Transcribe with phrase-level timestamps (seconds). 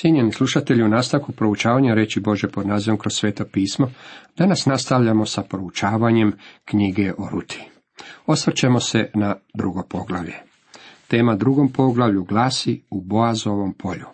[0.00, 3.90] Cijenjeni slušatelji, u nastavku proučavanja reći Bože pod nazivom kroz sveto pismo,
[4.36, 6.32] danas nastavljamo sa proučavanjem
[6.64, 7.62] knjige o Ruti.
[8.26, 10.34] Osvrćemo se na drugo poglavlje.
[11.08, 14.06] Tema drugom poglavlju glasi u Boazovom polju.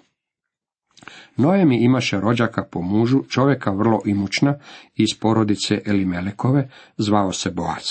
[1.37, 4.54] Noemi imaše rođaka po mužu, čovjeka vrlo imućna,
[4.94, 7.84] iz porodice Elimelekove, zvao se Boaz.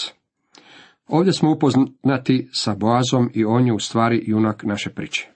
[1.08, 5.35] Ovdje smo upoznati sa Boazom i on je u stvari junak naše priče.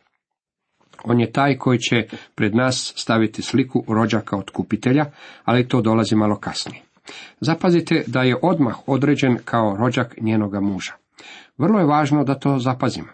[1.04, 5.06] On je taj koji će pred nas staviti sliku rođaka od kupitelja,
[5.44, 6.84] ali to dolazi malo kasnije.
[7.40, 10.94] Zapazite da je odmah određen kao rođak njenoga muža.
[11.58, 13.08] Vrlo je važno da to zapazimo.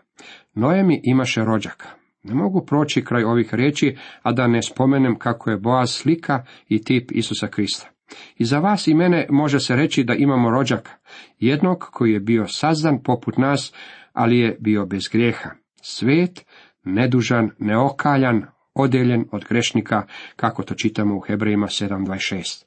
[0.54, 1.90] Noemi imaše rođaka.
[2.23, 6.84] Ne mogu proći kraj ovih riječi, a da ne spomenem kako je Boaz slika i
[6.84, 7.90] tip Isusa Krista.
[8.38, 10.92] I za vas i mene može se reći da imamo rođaka,
[11.40, 13.73] jednog koji je bio sazdan poput nas,
[14.14, 15.50] ali je bio bez grijeha,
[15.81, 16.45] svet,
[16.85, 22.66] nedužan, neokaljan, odeljen od grešnika, kako to čitamo u Hebrejima 7.26.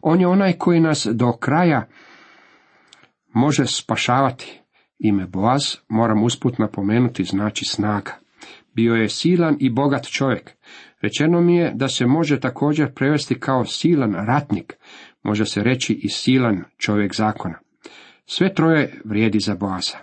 [0.00, 1.88] On je onaj koji nas do kraja
[3.34, 4.60] može spašavati.
[4.98, 8.12] Ime Boaz, moram usput napomenuti, znači snaga.
[8.74, 10.50] Bio je silan i bogat čovjek.
[11.00, 14.76] Rečeno mi je da se može također prevesti kao silan ratnik,
[15.22, 17.58] može se reći i silan čovjek zakona.
[18.26, 19.98] Sve troje vrijedi za Boaza.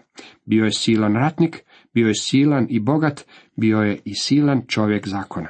[0.45, 1.63] Bio je silan ratnik,
[1.97, 5.47] bio je silan i bogat, bio je i silan čovjek zakona.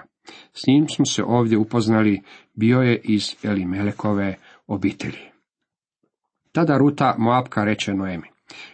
[0.53, 2.21] S njim smo se ovdje upoznali,
[2.53, 4.35] bio je iz Elimelekove
[4.67, 5.23] obitelji.
[6.51, 8.27] Tada Ruta Moabka reče Noemi,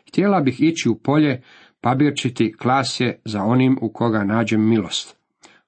[0.07, 1.41] htjela bih ići u polje,
[1.81, 5.15] pabirčiti klasje za onim u koga nađem milost.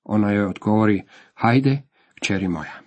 [0.03, 1.81] Ona joj odgovori, hajde,
[2.21, 2.79] kćeri moja.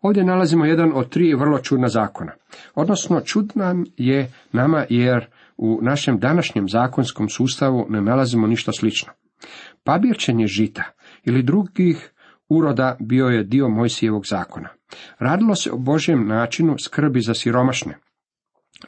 [0.00, 2.32] Ovdje nalazimo jedan od tri vrlo čudna zakona.
[2.74, 9.12] Odnosno, čudnan je nama jer u našem današnjem zakonskom sustavu ne nalazimo ništa slično.
[9.84, 10.82] Pabirčenje žita
[11.24, 12.12] ili drugih
[12.48, 14.68] uroda bio je dio Mojsijevog zakona.
[15.18, 17.98] Radilo se o Božjem načinu skrbi za siromašne,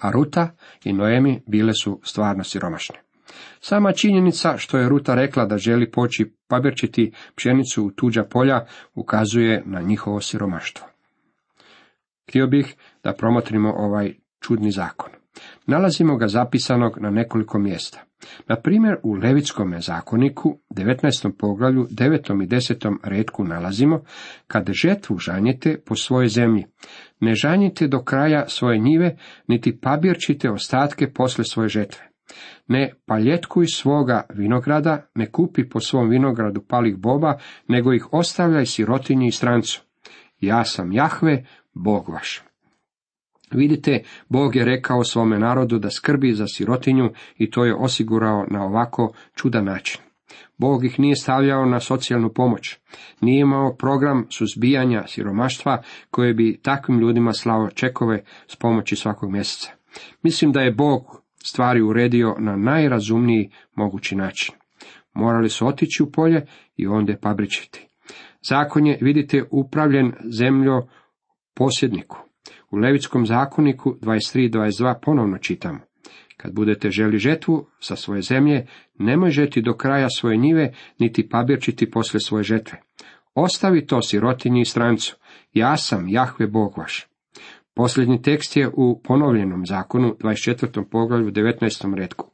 [0.00, 0.50] a Ruta
[0.84, 2.96] i Noemi bile su stvarno siromašne.
[3.60, 9.62] Sama činjenica što je Ruta rekla da želi poći pabirčiti pšenicu u tuđa polja ukazuje
[9.66, 10.86] na njihovo siromaštvo.
[12.28, 12.74] Htio bih
[13.04, 15.15] da promotrimo ovaj čudni zakon.
[15.66, 18.02] Nalazimo ga zapisanog na nekoliko mjesta.
[18.48, 21.32] Na primjer, u Levitskom zakoniku, 19.
[21.38, 22.44] poglavlju, 9.
[22.44, 22.96] i 10.
[23.02, 24.02] redku nalazimo,
[24.46, 26.66] kad žetvu žanjete po svojoj zemlji,
[27.20, 29.16] ne žanjite do kraja svoje njive,
[29.46, 32.02] niti pabirčite ostatke posle svoje žetve.
[32.68, 37.38] Ne paljetkuj svoga vinograda, ne kupi po svom vinogradu palih boba,
[37.68, 39.82] nego ih ostavljaj sirotinji i strancu.
[40.40, 41.44] Ja sam Jahve,
[41.74, 42.45] Bog vaš.
[43.52, 48.64] Vidite, Bog je rekao svome narodu da skrbi za sirotinju i to je osigurao na
[48.64, 50.00] ovako čudan način.
[50.58, 52.78] Bog ih nije stavljao na socijalnu pomoć.
[53.20, 59.72] Nije imao program suzbijanja siromaštva koje bi takvim ljudima slao čekove s pomoći svakog mjeseca.
[60.22, 64.54] Mislim da je Bog stvari uredio na najrazumniji mogući način.
[65.14, 66.46] Morali su otići u polje
[66.76, 67.86] i onda pabričiti.
[68.48, 70.88] Zakon je, vidite, upravljen zemljo
[71.54, 72.18] posjedniku.
[72.70, 75.78] U Levitskom zakoniku 23.22 ponovno čitamo.
[76.36, 78.66] Kad budete želi žetvu sa svoje zemlje,
[78.98, 82.82] nemoj žeti do kraja svoje njive, niti pabirčiti posle svoje žetve.
[83.34, 85.16] Ostavi to sirotinji i strancu.
[85.52, 87.06] Ja sam Jahve Bog vaš.
[87.74, 90.84] Posljednji tekst je u ponovljenom zakonu, 24.
[90.90, 91.94] poglavlju, 19.
[91.94, 92.30] redku.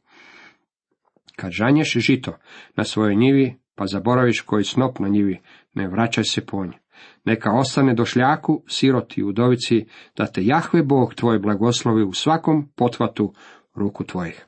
[1.35, 2.37] Kad žanješ žito
[2.75, 5.41] na svojoj njivi, pa zaboraviš koji snop na njivi,
[5.73, 6.82] ne vraćaj se po nje.
[7.25, 9.85] Neka ostane došljaku, siroti i udovici,
[10.17, 13.33] da te Jahve Bog tvoj blagoslovi u svakom potvatu
[13.75, 14.45] ruku tvojih.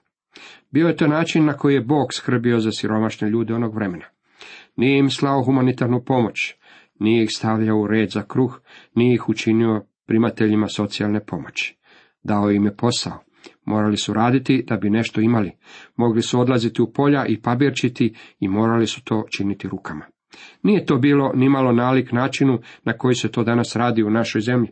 [0.72, 4.06] Bio je to način na koji je Bog skrbio za siromašne ljude onog vremena.
[4.76, 6.56] Nije im slao humanitarnu pomoć,
[7.00, 8.60] nije ih stavljao u red za kruh,
[8.96, 11.78] nije ih učinio primateljima socijalne pomoći.
[12.24, 13.20] Dao im je posao.
[13.66, 15.52] Morali su raditi da bi nešto imali.
[15.96, 20.06] Mogli su odlaziti u polja i pabirčiti i morali su to činiti rukama.
[20.64, 24.70] Nije to bilo nimalo nalik načinu na koji se to danas radi u našoj zemlji.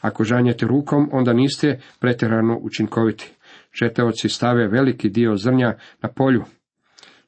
[0.00, 3.32] Ako žanjete rukom, onda niste pretjerano učinkoviti.
[3.80, 6.44] Žeteoci stave veliki dio zrnja na polju,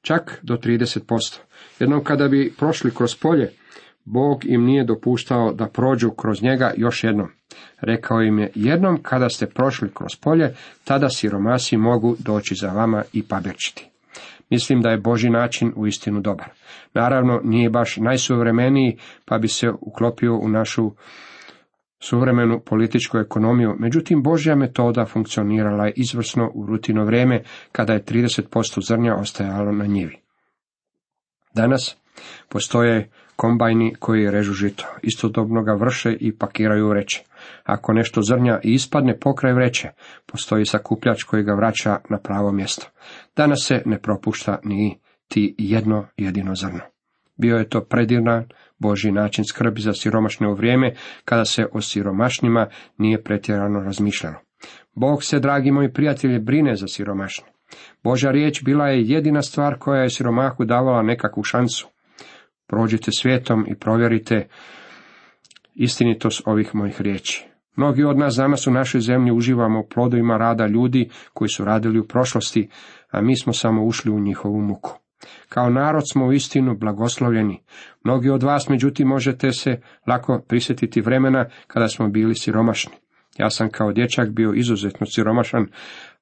[0.03, 1.39] čak do 30%.
[1.79, 3.51] Jednom kada bi prošli kroz polje,
[4.05, 7.29] Bog im nije dopuštao da prođu kroz njega još jednom.
[7.81, 13.03] Rekao im je, jednom kada ste prošli kroz polje, tada siromasi mogu doći za vama
[13.13, 13.90] i pabirčiti.
[14.51, 16.49] Mislim da je Boži način u istinu dobar.
[16.95, 20.91] Naravno, nije baš najsuvremeniji, pa bi se uklopio u našu
[22.01, 27.43] suvremenu političku ekonomiju, međutim Božja metoda funkcionirala je izvrsno u rutino vrijeme
[27.73, 30.17] kada je 30% zrnja ostajalo na njivi.
[31.55, 31.97] Danas
[32.49, 34.85] postoje kombajni koji režu žito.
[35.03, 37.23] Istodobno ga vrše i pakiraju vreće.
[37.65, 39.89] Ako nešto zrnja i ispadne pokraj vreće,
[40.27, 42.87] postoji sakupljač koji ga vraća na pravo mjesto.
[43.37, 44.99] Danas se ne propušta ni
[45.29, 46.81] ti jedno jedino zrno.
[47.37, 48.45] Bio je to predivnan
[48.79, 50.95] Boži način skrbi za siromašne u vrijeme
[51.25, 52.67] kada se o siromašnima
[52.99, 54.37] nije pretjerano razmišljalo.
[54.95, 57.47] Bog se, dragi moji prijatelji, brine za siromašne.
[58.03, 61.89] Božja riječ bila je jedina stvar koja je siromahu davala nekakvu šansu.
[62.71, 64.49] Prođite svijetom i provjerite
[65.75, 67.47] istinitost ovih mojih riječi.
[67.77, 71.99] Mnogi od nas danas u našoj zemlji uživamo u plodovima rada ljudi koji su radili
[71.99, 72.69] u prošlosti,
[73.11, 74.99] a mi smo samo ušli u njihovu muku.
[75.49, 77.63] Kao narod smo u istinu blagoslovljeni.
[78.05, 82.93] Mnogi od vas, međutim, možete se lako prisjetiti vremena kada smo bili siromašni.
[83.39, 85.67] Ja sam kao dječak bio izuzetno siromašan,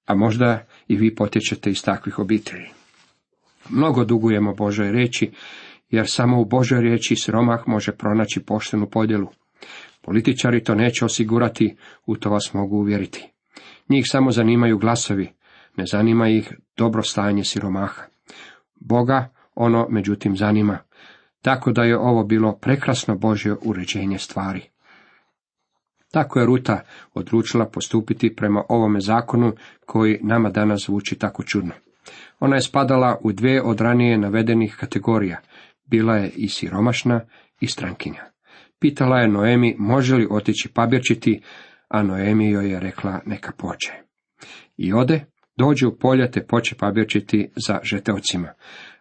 [0.06, 2.68] a možda i vi potječete iz takvih obitelji.
[3.70, 5.30] Mnogo dugujemo Božoj reći,
[5.90, 9.26] jer samo u Božoj riječi siromah može pronaći poštenu podjelu.
[10.02, 11.76] Političari to neće osigurati,
[12.06, 13.28] u to vas mogu uvjeriti.
[13.88, 15.32] Njih samo zanimaju glasovi,
[15.76, 18.02] ne zanima ih dobro stanje siromaha.
[18.80, 20.78] Boga ono međutim zanima,
[21.42, 24.62] tako da je ovo bilo prekrasno Božje uređenje stvari.
[26.12, 26.80] Tako je Ruta
[27.14, 29.52] odlučila postupiti prema ovome zakonu
[29.86, 31.72] koji nama danas zvuči tako čudno.
[32.40, 35.40] Ona je spadala u dvije od ranije navedenih kategorija.
[35.90, 37.20] Bila je i siromašna
[37.60, 38.24] i strankinja.
[38.80, 41.40] Pitala je Noemi može li otići pabirčiti,
[41.88, 43.92] a Noemi joj je rekla neka poče.
[44.76, 45.24] I ode,
[45.56, 48.48] dođe u polje te poče pabirčiti za žeteocima,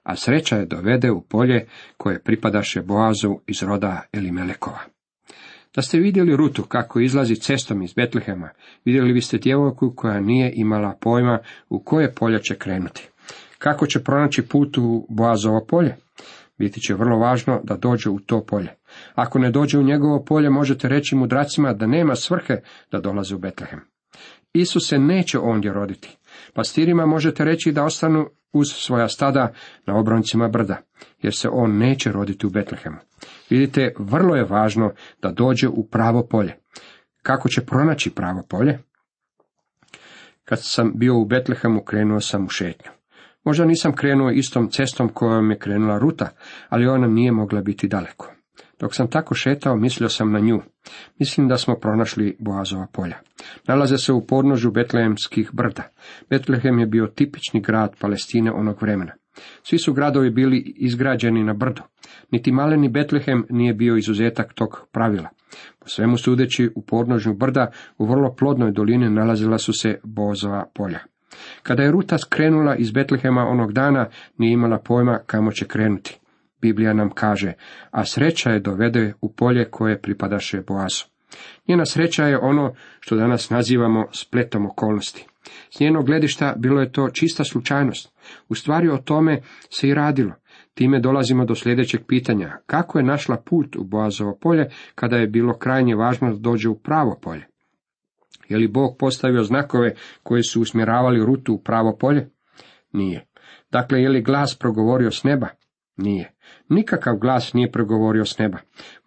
[0.04, 1.68] a sreća je dovede u polje
[1.98, 4.80] koje pripadaše Boazu iz roda Elimelekova.
[5.76, 8.50] Da ste vidjeli Rutu kako izlazi cestom iz Betlehema,
[8.86, 11.40] vidjeli biste djevojku koja nije imala pojma
[11.70, 13.10] u koje polje će krenuti.
[13.58, 15.96] Kako će pronaći put u Boazovo polje?
[16.58, 18.76] Biti će vrlo važno da dođe u to polje.
[19.16, 22.62] Ako ne dođe u njegovo polje, možete reći mudracima da nema svrhe
[22.92, 23.80] da dolaze u Betlehem.
[24.54, 26.18] Isus se neće ondje roditi.
[26.54, 29.54] Pastirima možete reći da ostanu uz svoja stada
[29.86, 30.78] na obroncima brda,
[31.22, 32.98] jer se on neće roditi u Betlehemu.
[33.50, 36.56] Vidite, vrlo je važno da dođe u pravo polje.
[37.22, 38.80] Kako će pronaći pravo polje?
[40.46, 42.97] Kad sam bio u Betlehemu, krenuo sam u šetnju.
[43.48, 46.30] Možda nisam krenuo istom cestom kojom je krenula ruta,
[46.70, 48.32] ali ona nije mogla biti daleko.
[48.80, 50.62] Dok sam tako šetao, mislio sam na nju.
[51.20, 53.20] Mislim da smo pronašli Boazova polja.
[53.68, 55.84] Nalaze se u podnožu Betlehemskih brda.
[56.30, 59.14] Betlehem je bio tipični grad Palestine onog vremena.
[59.64, 61.82] Svi su gradovi bili izgrađeni na brdu.
[62.32, 65.30] Niti maleni Betlehem nije bio izuzetak tog pravila.
[65.80, 71.00] Po svemu sudeći u podnožju brda, u vrlo plodnoj dolini nalazila su se Bozova polja.
[71.64, 74.08] Kada je Ruta skrenula iz Betlehema onog dana,
[74.38, 76.20] nije imala pojma kamo će krenuti.
[76.62, 77.54] Biblija nam kaže,
[77.92, 81.06] a sreća je dovede u polje koje pripadaše Boazu.
[81.68, 85.28] Njena sreća je ono što danas nazivamo spletom okolnosti.
[85.70, 88.14] S njenog gledišta bilo je to čista slučajnost.
[88.50, 90.34] U stvari o tome se i radilo.
[90.74, 92.58] Time dolazimo do sljedećeg pitanja.
[92.66, 96.80] Kako je našla put u Boazovo polje kada je bilo krajnje važno da dođe u
[96.80, 97.48] pravo polje?
[98.50, 102.30] Je li Bog postavio znakove koji su usmjeravali rutu u pravo polje?
[102.94, 103.26] Nije.
[103.72, 105.48] Dakle, je li glas progovorio s neba?
[105.98, 106.34] Nije.
[106.70, 108.58] Nikakav glas nije progovorio s neba.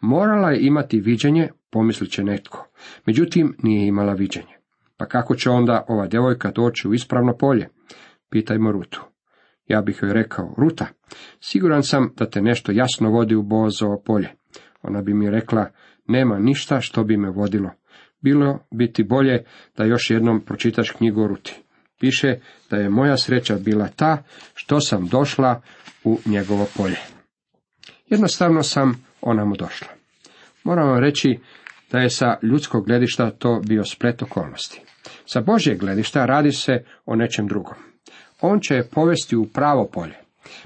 [0.00, 2.66] Morala je imati viđenje, pomislit će netko.
[3.06, 4.61] Međutim, nije imala viđenje.
[4.97, 7.68] Pa kako će onda ova djevojka doći u ispravno polje?
[8.30, 9.02] Pitajmo Rutu.
[9.66, 10.87] Ja bih joj rekao, Ruta,
[11.40, 14.28] siguran sam da te nešto jasno vodi u Bozovo polje.
[14.82, 15.66] Ona bi mi rekla,
[16.06, 17.70] nema ništa što bi me vodilo.
[18.20, 19.44] Bilo bi ti bolje
[19.76, 21.54] da još jednom pročitaš knjigu Ruti.
[22.00, 22.34] Piše
[22.70, 24.22] da je moja sreća bila ta
[24.54, 25.62] što sam došla
[26.04, 26.98] u njegovo polje.
[28.06, 29.88] Jednostavno sam ona mu došla.
[30.64, 31.38] Moram vam reći
[31.92, 34.80] da je sa ljudskog gledišta to bio splet okolnosti.
[35.26, 37.74] Sa Božjeg gledišta radi se o nečem drugom.
[38.40, 40.16] On će je povesti u pravo polje.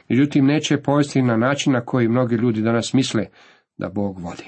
[0.08, 3.26] Međutim, neće je povesti na način na koji mnogi ljudi danas misle
[3.78, 4.44] da Bog vodi.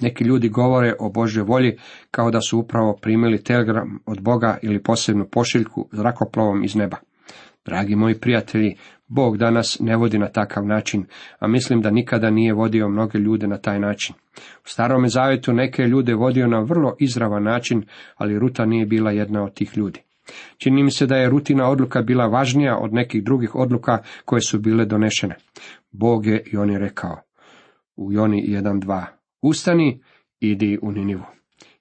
[0.00, 1.76] Neki ljudi govore o Božoj volji
[2.10, 6.96] kao da su upravo primili telegram od Boga ili posebnu pošiljku zrakoplovom iz neba.
[7.64, 8.76] Dragi moji prijatelji,
[9.08, 11.06] Bog danas ne vodi na takav način,
[11.38, 14.14] a mislim da nikada nije vodio mnoge ljude na taj način.
[14.36, 17.82] U starome zavjetu neke ljude vodio na vrlo izravan način,
[18.16, 20.00] ali Ruta nije bila jedna od tih ljudi.
[20.58, 24.58] Čini mi se da je rutina odluka bila važnija od nekih drugih odluka koje su
[24.58, 25.34] bile donešene.
[25.90, 27.16] Bog je i on je rekao
[27.96, 29.17] u Joni 1.2.
[29.42, 30.02] Ustani,
[30.40, 31.24] idi u Ninivu.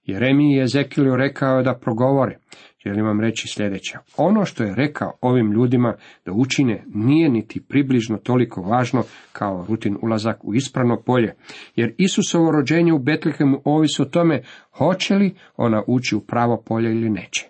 [0.04, 2.40] Jeremiji je Ezekiliju rekao da progovore.
[2.86, 3.98] Želim vam reći sljedeće.
[4.18, 5.96] Ono što je rekao ovim ljudima
[6.26, 11.36] da učine nije niti približno toliko važno kao rutin ulazak u ispravno polje,
[11.76, 14.42] jer Isusovo rođenje u Betlehemu ovisi o tome
[14.78, 17.50] hoće li ona ući u pravo polje ili neće.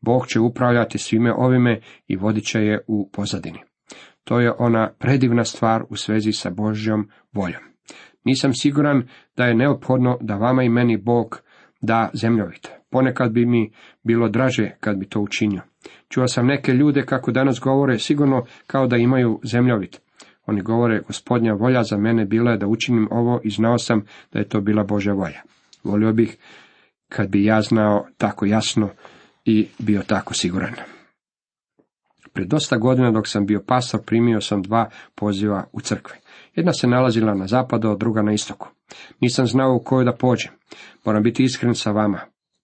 [0.00, 3.58] Bog će upravljati svime ovime i vodit će je u pozadini.
[4.24, 7.69] To je ona predivna stvar u svezi sa Božjom voljom.
[8.24, 11.40] Nisam siguran da je neophodno da vama i meni Bog
[11.80, 12.70] da zemljovite.
[12.90, 13.72] Ponekad bi mi
[14.02, 15.62] bilo draže kad bi to učinio.
[16.08, 20.00] Čuo sam neke ljude kako danas govore sigurno kao da imaju zemljovit.
[20.46, 24.38] Oni govore, gospodnja volja za mene bila je da učinim ovo i znao sam da
[24.38, 25.40] je to bila Božja volja.
[25.84, 26.36] Volio bih
[27.08, 28.90] kad bi ja znao tako jasno
[29.44, 30.74] i bio tako siguran.
[32.32, 36.16] Pred dosta godina dok sam bio pastor primio sam dva poziva u crkve.
[36.54, 38.68] Jedna se nalazila na zapadu, a druga na istoku.
[39.20, 40.52] Nisam znao u koju da pođem.
[41.04, 42.20] Moram biti iskren sa vama.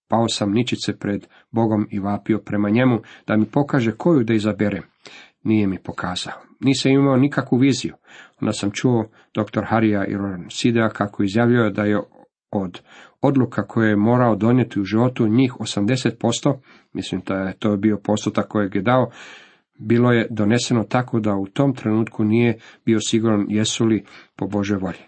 [0.08, 4.82] Pao sam ničice pred Bogom i vapio prema njemu da mi pokaže koju da izaberem.
[5.44, 6.34] Nije mi pokazao.
[6.60, 7.94] Nisam imao nikakvu viziju.
[8.40, 9.64] Onda sam čuo dr.
[9.66, 10.04] Harija
[10.50, 12.00] Sidea kako izjavljuje da je
[12.50, 12.80] od
[13.22, 16.58] odluka koje je morao donijeti u životu njih 80%,
[16.92, 19.10] mislim da je to bio postotak kojeg je dao,
[19.78, 24.04] bilo je doneseno tako da u tom trenutku nije bio siguran jesu li
[24.36, 25.02] po Bože volji.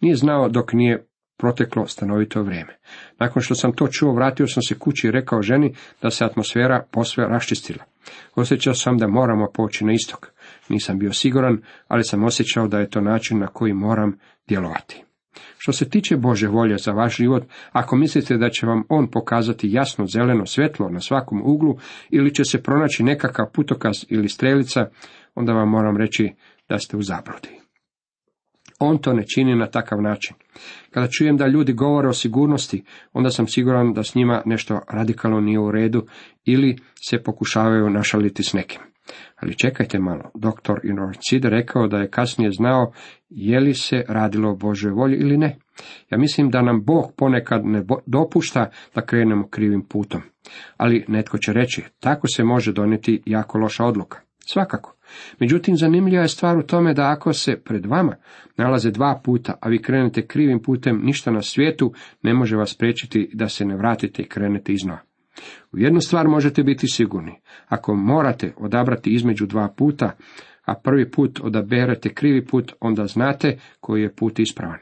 [0.00, 1.06] Nije znao dok nije
[1.38, 2.76] proteklo stanovito vrijeme.
[3.18, 6.84] Nakon što sam to čuo, vratio sam se kući i rekao ženi da se atmosfera
[6.90, 7.84] posve raščistila.
[8.34, 10.32] Osjećao sam da moramo poći na istok.
[10.68, 15.04] Nisam bio siguran, ali sam osjećao da je to način na koji moram djelovati.
[15.58, 19.72] Što se tiče Bože volje za vaš život, ako mislite da će vam On pokazati
[19.72, 21.76] jasno zeleno svjetlo na svakom uglu
[22.10, 24.86] ili će se pronaći nekakav putokaz ili strelica,
[25.34, 26.32] onda vam moram reći
[26.68, 27.60] da ste u zabludi.
[28.78, 30.36] On to ne čini na takav način.
[30.90, 35.40] Kada čujem da ljudi govore o sigurnosti, onda sam siguran da s njima nešto radikalno
[35.40, 36.06] nije u redu
[36.44, 38.89] ili se pokušavaju našaliti s nekim.
[39.36, 42.92] Ali čekajte malo, doktor Inorcid rekao da je kasnije znao
[43.30, 45.56] je li se radilo o Božoj volji ili ne.
[46.10, 50.22] Ja mislim da nam Bog ponekad ne dopušta da krenemo krivim putom.
[50.76, 54.18] Ali netko će reći, tako se može donijeti jako loša odluka.
[54.38, 54.96] Svakako.
[55.40, 58.16] Međutim, zanimljiva je stvar u tome da ako se pred vama
[58.56, 63.30] nalaze dva puta, a vi krenete krivim putem, ništa na svijetu ne može vas spriječiti
[63.34, 65.09] da se ne vratite i krenete iznova.
[65.72, 67.40] U jednu stvar možete biti sigurni.
[67.66, 70.16] Ako morate odabrati između dva puta,
[70.64, 74.78] a prvi put odaberete krivi put, onda znate koji je put ispravan.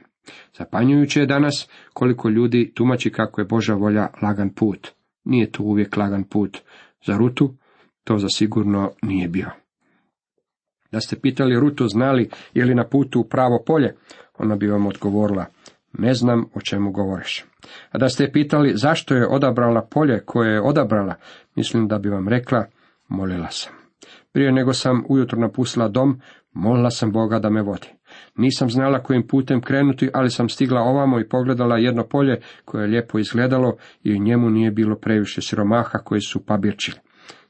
[0.58, 4.88] Zapanjujuće je danas koliko ljudi tumači kako je Boža volja lagan put.
[5.24, 6.58] Nije to uvijek lagan put.
[7.06, 7.54] Za Rutu
[8.04, 9.50] to zasigurno nije bio.
[10.92, 13.96] Da ste pitali Rutu znali je li na putu u pravo polje,
[14.38, 15.46] ona bi vam odgovorila,
[15.92, 17.44] ne znam o čemu govoriš.
[17.90, 21.14] A da ste pitali zašto je odabrala polje koje je odabrala,
[21.56, 22.66] mislim da bi vam rekla,
[23.08, 23.72] molila sam.
[24.32, 26.20] Prije nego sam ujutro napustila dom,
[26.52, 27.88] molila sam Boga da me vodi.
[28.36, 32.88] Nisam znala kojim putem krenuti, ali sam stigla ovamo i pogledala jedno polje koje je
[32.88, 36.98] lijepo izgledalo i u njemu nije bilo previše siromaha koji su pabirčili.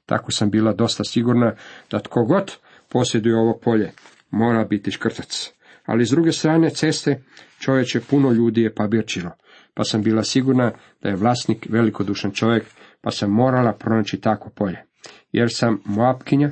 [0.07, 1.55] Tako sam bila dosta sigurna
[1.91, 2.57] da tko god
[2.89, 3.91] posjeduje ovo polje,
[4.31, 5.53] mora biti škrtac.
[5.87, 7.23] Ali s druge strane ceste
[7.61, 9.31] čovječe puno ljudi je pabirčilo,
[9.79, 12.65] pa sam bila sigurna da je vlasnik velikodušan čovjek,
[13.01, 14.85] pa sam morala pronaći tako polje.
[15.33, 16.51] Jer sam moapkinja,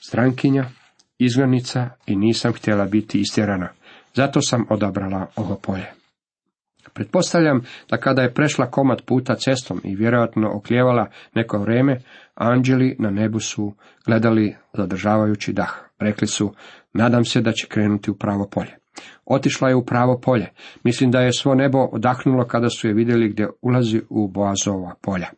[0.00, 0.64] strankinja,
[1.18, 3.68] izglednica i nisam htjela biti istjerana.
[4.14, 5.92] Zato sam odabrala ovo polje.
[6.94, 12.00] Pretpostavljam da kada je prešla komad puta cestom i vjerojatno okljevala neko vrijeme,
[12.34, 13.74] anđeli na nebu su
[14.06, 15.72] gledali zadržavajući dah.
[15.98, 16.54] Rekli su,
[16.92, 18.79] nadam se da će krenuti u pravo polje.
[19.24, 20.50] Otišla je u pravo polje.
[20.84, 25.28] Mislim da je svo nebo odahnulo kada su je vidjeli gdje ulazi u Boazova polja.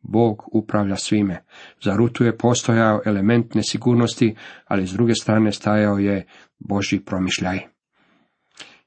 [0.00, 1.44] Bog upravlja svime.
[1.82, 4.34] Za Rutu je postojao element nesigurnosti,
[4.64, 6.26] ali s druge strane stajao je
[6.58, 7.60] Boži promišljaj.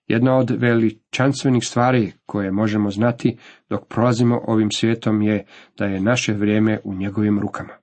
[0.07, 3.37] Jedna od veličanstvenih stvari koje možemo znati
[3.69, 5.45] dok prolazimo ovim svijetom je
[5.77, 7.78] da je naše vrijeme u njegovim rukama.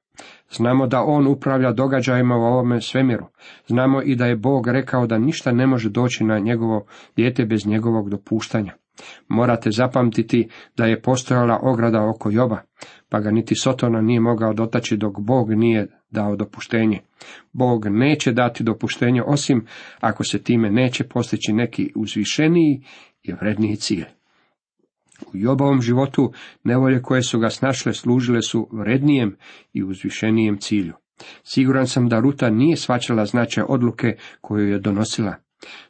[0.50, 3.26] Znamo da on upravlja događajima u ovome svemiru.
[3.66, 6.86] Znamo i da je Bog rekao da ništa ne može doći na njegovo
[7.16, 8.72] dijete bez njegovog dopuštanja.
[9.28, 12.58] Morate zapamtiti da je postojala ograda oko Joba,
[13.08, 17.00] pa ga niti Sotona nije mogao dotaći dok Bog nije dao dopuštenje.
[17.52, 19.66] Bog neće dati dopuštenje osim
[20.00, 22.82] ako se time neće postići neki uzvišeniji
[23.22, 24.15] i vredniji cilj.
[25.26, 26.32] U Jobovom životu
[26.64, 29.36] nevolje koje su ga snašle služile su vrednijem
[29.72, 30.94] i uzvišenijem cilju.
[31.44, 35.34] Siguran sam da Ruta nije svačala značaj odluke koju je donosila.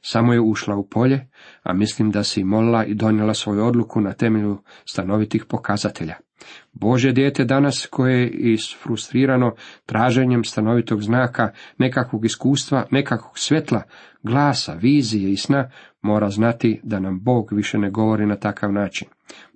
[0.00, 1.28] Samo je ušla u polje,
[1.62, 6.14] a mislim da si molila i donijela svoju odluku na temelju stanovitih pokazatelja.
[6.72, 9.54] Bože dijete danas koje je isfrustrirano
[9.86, 13.82] traženjem stanovitog znaka, nekakvog iskustva, nekakvog svjetla,
[14.22, 15.70] glasa, vizije i sna,
[16.02, 19.08] mora znati da nam Bog više ne govori na takav način.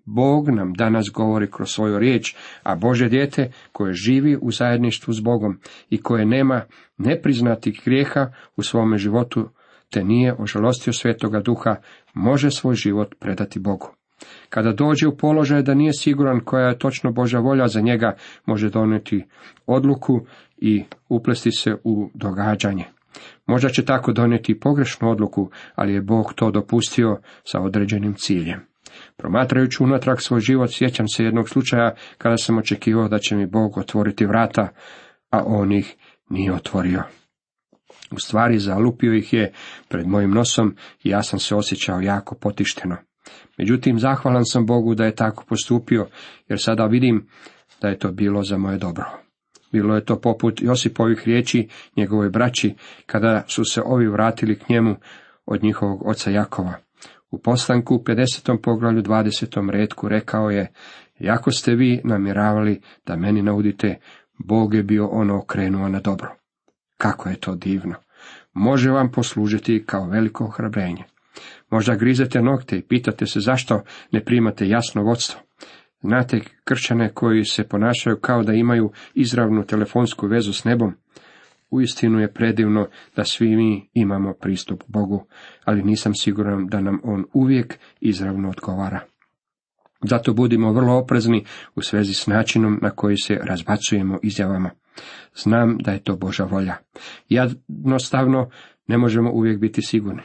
[0.05, 5.21] Bog nam danas govori kroz svoju riječ, a Bože dijete koje živi u zajedništvu s
[5.21, 6.63] Bogom i koje nema
[6.99, 9.49] nepriznatih grijeha u svome životu,
[9.91, 11.77] te nije ožalostio svetoga duha,
[12.15, 13.95] može svoj život predati Bogu.
[14.49, 18.17] Kada dođe u položaj da nije siguran koja je točno Božja volja za njega,
[18.47, 19.25] može donijeti
[19.67, 20.21] odluku
[20.57, 22.85] i uplesti se u događanje.
[23.47, 28.70] Možda će tako donijeti pogrešnu odluku, ali je Bog to dopustio sa određenim ciljem.
[29.17, 33.79] Promatrajući unatrag svoj život, sjećam se jednog slučaja kada sam očekivao da će mi Bog
[33.79, 34.69] otvoriti vrata,
[35.31, 35.97] a on ih
[36.31, 37.03] nije otvorio.
[38.11, 39.53] U stvari zalupio ih je
[39.89, 42.97] pred mojim nosom i ja sam se osjećao jako potišteno.
[43.59, 46.07] Međutim, zahvalan sam Bogu da je tako postupio,
[46.49, 47.29] jer sada vidim
[47.81, 49.05] da je to bilo za moje dobro.
[49.73, 52.75] Bilo je to poput Josipovih riječi njegovoj braći,
[53.07, 54.97] kada su se ovi vratili k njemu
[55.47, 56.75] od njihovog oca Jakova.
[57.31, 58.59] U poslanku u 50.
[58.63, 59.71] poglavlju 20.
[59.71, 60.73] redku rekao je,
[61.19, 63.99] jako ste vi namjeravali da meni naudite,
[64.39, 66.35] Bog je bio ono okrenuo na dobro.
[66.99, 67.95] Kako je to divno!
[68.53, 71.05] Može vam poslužiti kao veliko ohrabrenje.
[71.71, 73.83] Možda grizete nokte i pitate se zašto
[74.13, 75.41] ne primate jasno vodstvo.
[76.03, 80.95] Znate kršćane koji se ponašaju kao da imaju izravnu telefonsku vezu s nebom.
[81.71, 85.27] Uistinu je predivno da svi mi imamo pristup Bogu,
[85.65, 89.01] ali nisam siguran da nam On uvijek izravno odgovara.
[90.05, 94.71] Zato budimo vrlo oprezni u svezi s načinom na koji se razbacujemo izjavama.
[95.35, 96.77] Znam da je to Boža volja.
[97.29, 98.51] Jednostavno
[98.87, 100.23] ne možemo uvijek biti sigurni.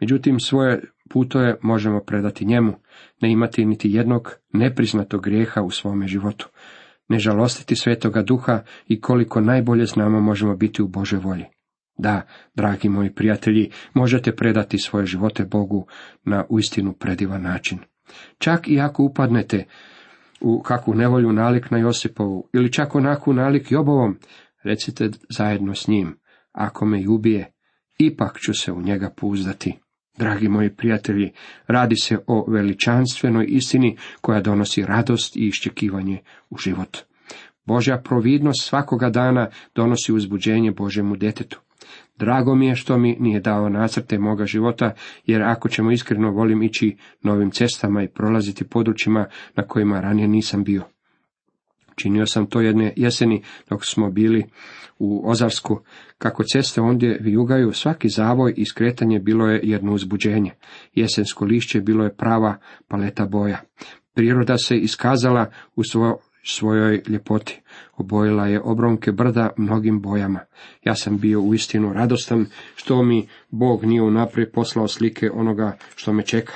[0.00, 2.72] Međutim, svoje putove možemo predati njemu,
[3.20, 6.48] ne imati niti jednog nepriznatog grijeha u svome životu,
[7.08, 11.44] ne žalostiti svetoga duha i koliko najbolje znamo možemo biti u Bože volji.
[11.98, 12.22] Da,
[12.54, 15.86] dragi moji prijatelji, možete predati svoje živote Bogu
[16.24, 17.78] na uistinu predivan način.
[18.38, 19.64] Čak i ako upadnete
[20.40, 24.18] u kakvu nevolju nalik na Josipovu, ili čak onakvu nalik Jobovom,
[24.62, 26.18] recite zajedno s njim,
[26.52, 27.04] ako me i
[27.98, 29.83] ipak ću se u njega pouzdati.
[30.18, 31.32] Dragi moji prijatelji,
[31.66, 36.18] radi se o veličanstvenoj istini koja donosi radost i iščekivanje
[36.50, 36.98] u život.
[37.64, 41.60] Božja providnost svakoga dana donosi uzbuđenje Božemu detetu.
[42.18, 44.94] Drago mi je što mi nije dao nacrte moga života,
[45.26, 50.64] jer ako ćemo iskreno volim ići novim cestama i prolaziti područjima na kojima ranije nisam
[50.64, 50.93] bio.
[51.94, 54.44] Činio sam to jedne jeseni dok smo bili
[54.98, 55.80] u Ozarsku.
[56.18, 60.50] Kako ceste ondje vijugaju, svaki zavoj i skretanje bilo je jedno uzbuđenje.
[60.94, 63.60] Jesensko lišće bilo je prava paleta boja.
[64.14, 65.82] Priroda se iskazala u
[66.44, 67.60] svojoj ljepoti.
[67.96, 70.40] Obojila je obronke brda mnogim bojama.
[70.84, 76.22] Ja sam bio uistinu radostan što mi Bog nije unaprijed poslao slike onoga što me
[76.22, 76.52] čeka.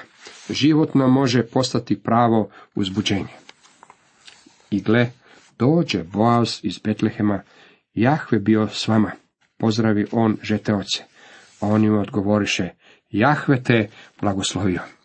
[0.51, 3.35] Život nam može postati pravo uzbuđenje.
[4.70, 5.11] I gle,
[5.59, 7.42] dođe Boaz iz Betlehema,
[7.94, 9.11] Jahve bio s vama,
[9.59, 11.05] pozdravi on žeteoce.
[11.61, 12.68] A on im odgovoriše,
[13.11, 13.88] Jahve te
[14.21, 14.97] blagoslovio.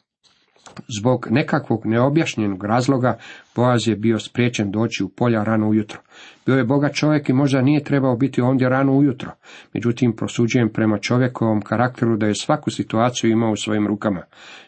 [0.99, 3.17] Zbog nekakvog neobjašnjenog razloga
[3.55, 5.99] Boaz je bio spriječen doći u polja rano ujutro.
[6.45, 9.31] Bio je boga čovjek i možda nije trebao biti ondje rano ujutro.
[9.73, 14.21] Međutim, prosuđujem prema čovjekovom karakteru da je svaku situaciju imao u svojim rukama.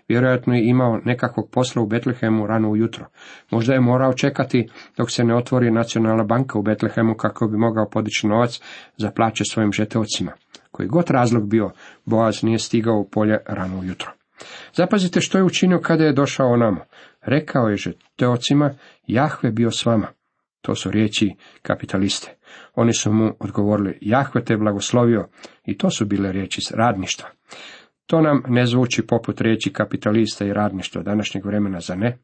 [0.07, 3.05] Vjerojatno je imao nekakvog posla u Betlehemu rano ujutro.
[3.51, 7.89] Možda je morao čekati dok se ne otvori nacionalna banka u Betlehemu kako bi mogao
[7.89, 8.61] podići novac
[8.97, 10.31] za plaće svojim žeteocima.
[10.71, 11.71] Koji god razlog bio,
[12.05, 14.11] Boaz nije stigao u polje rano ujutro.
[14.73, 16.81] Zapazite što je učinio kada je došao namo.
[17.21, 18.73] Rekao je žeteocima,
[19.07, 20.07] Jahve bio s vama.
[20.61, 22.35] To su riječi kapitaliste.
[22.73, 25.27] Oni su mu odgovorili, Jahve te blagoslovio,
[25.65, 27.29] i to su bile riječi radništva.
[28.07, 32.17] To nam ne zvuči poput riječi kapitalista i radništva današnjeg vremena, za ne?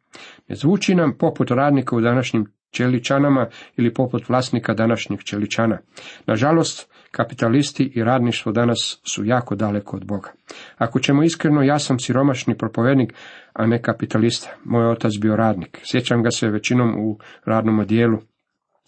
[0.48, 5.80] Ne zvuči nam poput radnika u današnjim čeličanama ili poput vlasnika današnjih čeličana.
[6.28, 10.32] Nažalost, kapitalisti i radništvo danas su jako daleko od Boga.
[10.78, 13.14] Ako ćemo iskreno, ja sam siromašni propovednik,
[13.54, 14.50] a ne kapitalista.
[14.64, 15.80] Moj otac bio radnik.
[15.92, 18.18] Sjećam ga se većinom u radnom odijelu,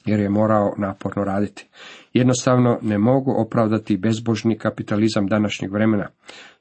[0.05, 1.67] jer je morao naporno raditi.
[2.13, 6.07] Jednostavno ne mogu opravdati bezbožni kapitalizam današnjeg vremena.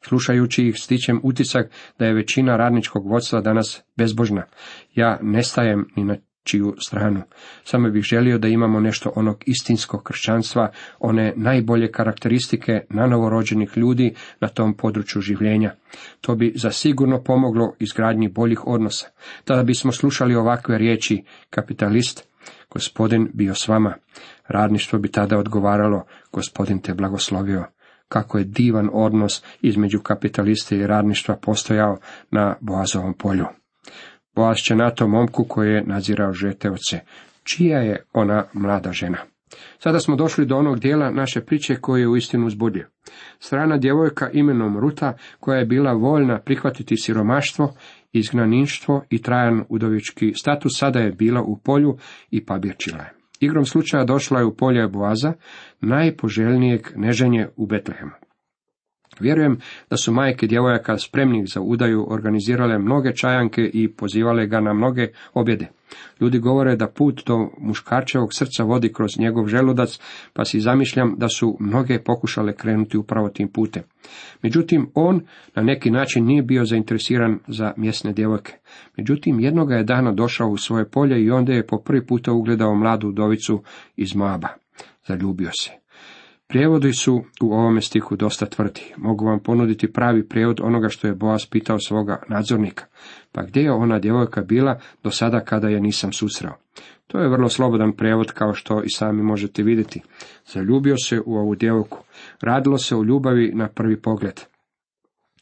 [0.01, 4.43] Slušajući ih stičem utisak da je većina radničkog vodstva danas bezbožna.
[4.95, 7.23] Ja ne stajem ni na čiju stranu.
[7.65, 14.49] Samo bih želio da imamo nešto onog istinskog kršćanstva, one najbolje karakteristike nanovorođenih ljudi na
[14.49, 15.75] tom području življenja.
[16.21, 19.09] To bi zasigurno pomoglo izgradnji boljih odnosa.
[19.45, 22.29] Tada bismo slušali ovakve riječi, kapitalist,
[22.71, 23.95] gospodin bio s vama.
[24.49, 27.65] Radništvo bi tada odgovaralo, gospodin te blagoslovio.
[28.09, 31.99] Kako je divan odnos između kapitaliste i radništva postojao
[32.31, 33.62] na Boazovom polju.
[34.35, 37.01] Boaz će na to momku koji je nadzirao žeteoce.
[37.43, 39.19] Čija je ona mlada žena?
[39.79, 42.87] Sada smo došli do onog dijela naše priče koji je uistinu uzbudio.
[43.39, 47.75] Strana djevojka imenom Ruta, koja je bila voljna prihvatiti siromaštvo,
[48.13, 51.97] izgnaninštvo i trajan udovički status, sada je bila u polju
[52.31, 53.13] i pabirčila je.
[53.41, 55.33] Igrom slučaja došla je u polje Boaza,
[55.81, 58.22] najpoželjnijeg neženje u Betlehemu.
[59.21, 59.59] Vjerujem
[59.91, 65.09] da su majke djevojaka spremnih za udaju organizirale mnoge čajanke i pozivale ga na mnoge
[65.35, 65.69] objede.
[66.21, 69.99] Ljudi govore da put do muškarčevog srca vodi kroz njegov želudac,
[70.33, 73.83] pa si zamišljam da su mnoge pokušale krenuti upravo tim putem.
[74.43, 75.21] Međutim, on
[75.55, 78.53] na neki način nije bio zainteresiran za mjesne djevojke.
[78.97, 82.75] Međutim, jednoga je dana došao u svoje polje i onda je po prvi puta ugledao
[82.75, 83.63] mladu udovicu
[83.97, 84.49] iz Moaba.
[85.07, 85.82] Zaljubio se.
[86.53, 88.81] Prijevodi su u ovome stihu dosta tvrdi.
[88.97, 92.85] Mogu vam ponuditi pravi prijevod onoga što je Boaz pitao svoga nadzornika.
[93.33, 96.53] Pa gdje je ona djevojka bila do sada kada je nisam susreo?
[97.07, 100.01] To je vrlo slobodan prijevod kao što i sami možete vidjeti.
[100.47, 101.99] Zaljubio se u ovu djevojku.
[102.41, 104.41] Radilo se o ljubavi na prvi pogled.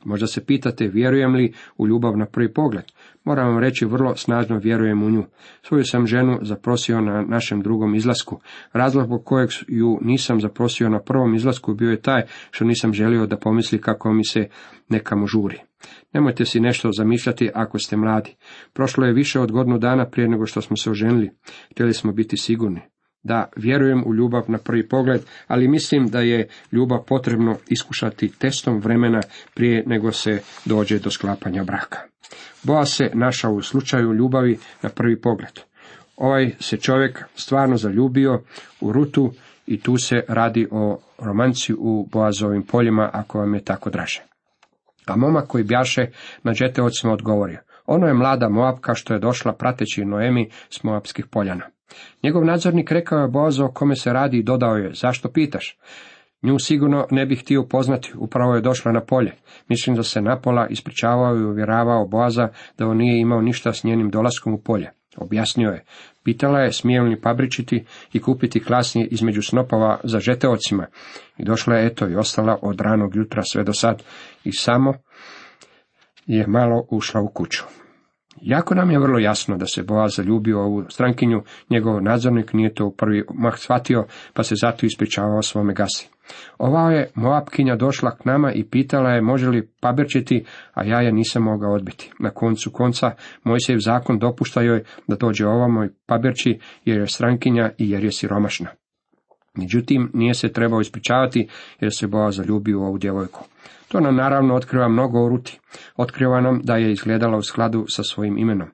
[0.04, 2.84] Možda se pitate vjerujem li u ljubav na prvi pogled.
[3.24, 5.24] Moram vam reći vrlo snažno vjerujem u nju.
[5.62, 8.40] Svoju sam ženu zaprosio na našem drugom izlasku.
[8.72, 13.26] Razlog po kojeg ju nisam zaprosio na prvom izlasku bio je taj što nisam želio
[13.26, 14.48] da pomisli kako mi se
[14.88, 15.58] nekamo žuri.
[16.12, 18.36] Nemojte si nešto zamišljati ako ste mladi.
[18.72, 21.30] Prošlo je više od godinu dana prije nego što smo se oženili.
[21.70, 22.80] Htjeli smo biti sigurni.
[23.22, 28.80] Da, vjerujem u ljubav na prvi pogled, ali mislim da je ljubav potrebno iskušati testom
[28.80, 29.20] vremena
[29.54, 31.98] prije nego se dođe do sklapanja braka.
[32.62, 35.60] Boa se našao u slučaju ljubavi na prvi pogled.
[36.16, 38.42] Ovaj se čovjek stvarno zaljubio
[38.80, 39.32] u rutu
[39.66, 44.22] i tu se radi o romanci u Boazovim poljima, ako vam je tako draže.
[45.06, 46.06] A momak koji bjaše
[46.42, 51.64] na džeteocima odgovorio, ono je mlada Moabka što je došla prateći Noemi s Moabskih poljana.
[52.22, 55.78] Njegov nadzornik rekao je Boazo o kome se radi i dodao je, zašto pitaš?
[56.42, 59.32] Nju sigurno ne bih htio poznati, upravo je došla na polje.
[59.68, 62.48] Mislim da se napola ispričavao i uvjeravao Boaza
[62.78, 64.90] da on nije imao ništa s njenim dolaskom u polje.
[65.16, 65.84] Objasnio je.
[66.24, 70.86] Pitala je smijem li pabričiti i kupiti klasnije između snopova za žeteocima.
[71.38, 74.02] I došla je eto i ostala od ranog jutra sve do sad
[74.44, 74.94] i samo
[76.26, 77.64] je malo ušla u kuću.
[78.40, 82.90] Jako nam je vrlo jasno da se Boaz zaljubio ovu strankinju, njegov nadzornik nije to
[82.96, 86.08] prvi mah shvatio, pa se zato ispričavao svome gasi.
[86.58, 91.12] Ova je Moabkinja došla k nama i pitala je može li paberčiti, a ja je
[91.12, 92.12] nisam mogao odbiti.
[92.18, 93.10] Na koncu konca,
[93.44, 98.12] Mojsejev zakon dopušta joj da dođe ovamo i paberči, jer je strankinja i jer je
[98.12, 98.68] siromašna.
[99.54, 101.48] Međutim, nije se trebao ispričavati
[101.80, 103.44] jer se Boaz zaljubio ovu djevojku.
[103.92, 105.58] To nam naravno otkriva mnogo o Ruti.
[105.96, 108.68] Otkriva nam da je izgledala u skladu sa svojim imenom.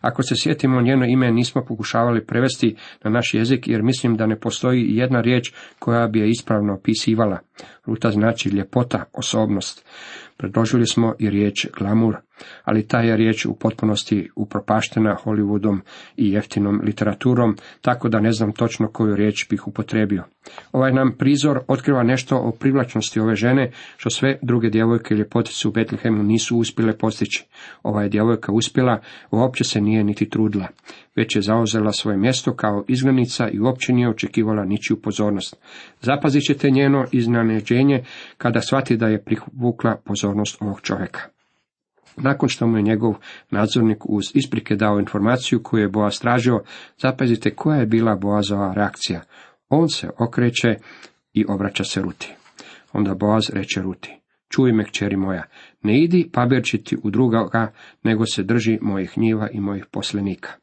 [0.00, 4.40] Ako se sjetimo njeno ime, nismo pokušavali prevesti na naš jezik, jer mislim da ne
[4.40, 7.38] postoji jedna riječ koja bi je ispravno opisivala.
[7.86, 9.86] Ruta znači ljepota, osobnost.
[10.42, 12.16] Predložili smo i riječ glamur,
[12.64, 15.80] ali ta je riječ u potpunosti upropaštena Hollywoodom
[16.16, 20.24] i jeftinom literaturom, tako da ne znam točno koju riječ bih upotrebio.
[20.72, 25.68] Ovaj nam prizor otkriva nešto o privlačnosti ove žene, što sve druge djevojke i ljepotice
[25.68, 27.44] u Betlehemu nisu uspjele postići.
[27.82, 29.00] Ova je djevojka uspjela,
[29.30, 30.68] uopće se nije niti trudila,
[31.16, 35.56] već je zauzela svoje mjesto kao izglednica i uopće nije očekivala ničiju pozornost.
[36.00, 38.04] Zapazit ćete njeno iznenađenje
[38.38, 41.20] kada shvati da je privukla pozornost ovog čovjeka.
[42.16, 43.14] Nakon što mu je njegov
[43.50, 46.62] nadzornik uz isprike dao informaciju koju je Boaz tražio,
[46.98, 49.22] zapazite koja je bila Boazova reakcija.
[49.68, 50.76] On se okreće
[51.32, 52.34] i obraća se Ruti.
[52.92, 55.42] Onda Boaz reče Ruti, čuj me kćeri moja,
[55.82, 57.72] ne idi paberčiti u drugoga,
[58.02, 60.61] nego se drži mojih njiva i mojih poslenika.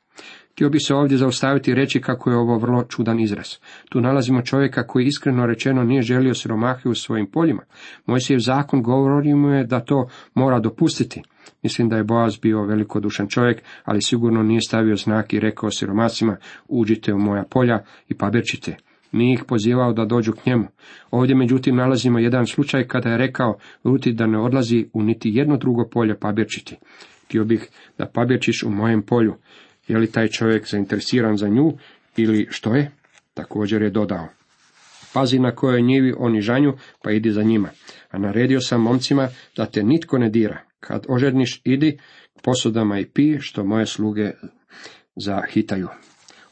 [0.60, 3.48] Htio bi se ovdje zaustaviti i reći kako je ovo vrlo čudan izraz.
[3.90, 7.64] Tu nalazimo čovjeka koji iskreno rečeno nije želio siromahe u svojim poljima.
[8.06, 11.22] Mojsijev zakon govori mu je da to mora dopustiti.
[11.64, 16.38] Mislim da je Boaz bio velikodušan čovjek, ali sigurno nije stavio znak i rekao siromacima,
[16.68, 18.76] uđite u moja polja i paberčite.
[19.12, 20.68] Nije ih pozivao da dođu k njemu.
[21.12, 25.58] Ovdje međutim nalazimo jedan slučaj kada je rekao Ruti da ne odlazi u niti jedno
[25.58, 26.76] drugo polje pabirčiti.
[27.26, 29.36] Htio bih da pabirčiš u mojem polju.
[29.90, 31.74] Je li taj čovjek zainteresiran za nju
[32.18, 32.92] ili što je?
[33.34, 34.28] Također je dodao.
[35.14, 36.74] Pazi na kojoj njivi oni žanju,
[37.04, 37.70] pa idi za njima.
[38.10, 40.62] A naredio sam momcima da te nitko ne dira.
[40.80, 42.00] Kad ožedniš, idi
[42.44, 44.32] posudama i pi, što moje sluge
[45.16, 45.88] zahitaju.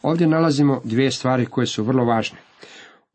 [0.01, 2.37] Ovdje nalazimo dvije stvari koje su vrlo važne.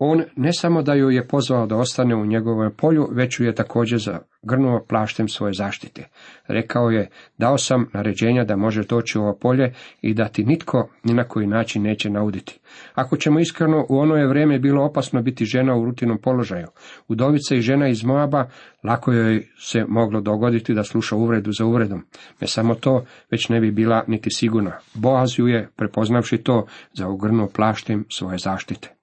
[0.05, 3.55] On ne samo da ju je pozvao da ostane u njegovom polju, već ju je
[3.55, 6.09] također zagrnuo plaštem svoje zaštite.
[6.47, 10.89] Rekao je, dao sam naređenja da možeš doći u ovo polje i da ti nitko
[11.05, 12.61] ni na koji način neće nauditi.
[12.95, 16.67] Ako ćemo iskreno, u ono je vrijeme bilo opasno biti žena u rutinom položaju.
[17.09, 18.49] Udovica i žena iz Moaba,
[18.85, 22.05] lako joj se moglo dogoditi da sluša uvredu za uvredom.
[22.41, 24.73] Ne samo to, već ne bi bila niti sigurna.
[24.95, 29.02] Boaz ju je, prepoznavši to, zaogrnuo plaštem svoje zaštite.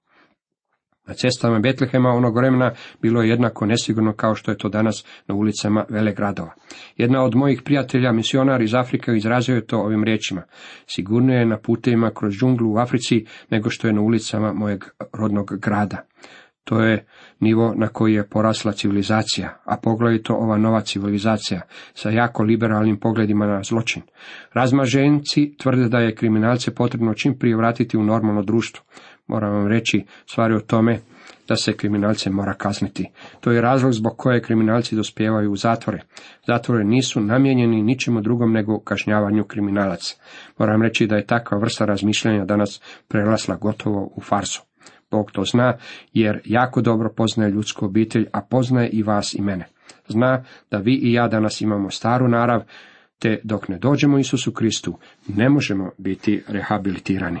[1.10, 5.34] Na cestama Betlehema onog vremena bilo je jednako nesigurno kao što je to danas na
[5.34, 6.54] ulicama velegradova.
[6.96, 10.42] Jedna od mojih prijatelja, misionar iz Afrike, izrazio je to ovim riječima.
[10.86, 15.58] Sigurnije je na putevima kroz džunglu u Africi nego što je na ulicama mojeg rodnog
[15.58, 15.96] grada.
[16.64, 17.06] To je
[17.40, 21.60] nivo na koji je porasla civilizacija, a poglavito ova nova civilizacija
[21.94, 24.02] sa jako liberalnim pogledima na zločin.
[24.52, 28.84] Razmaženci tvrde da je kriminalce potrebno čim prije vratiti u normalno društvo.
[29.30, 30.98] Moram vam reći stvari o tome
[31.48, 33.10] da se kriminalce mora kazniti.
[33.40, 36.02] To je razlog zbog koje kriminalci dospijevaju u zatvore.
[36.46, 40.16] Zatvore nisu namijenjeni ničemu drugom nego kažnjavanju kriminalaca.
[40.58, 44.62] Moram reći da je takva vrsta razmišljanja danas prelasla gotovo u farsu.
[45.10, 45.76] Bog to zna,
[46.12, 49.66] jer jako dobro poznaje ljudsku obitelj, a poznaje i vas i mene.
[50.08, 52.62] Zna da vi i ja danas imamo staru narav,
[53.18, 57.40] te dok ne dođemo Isusu Kristu, ne možemo biti rehabilitirani.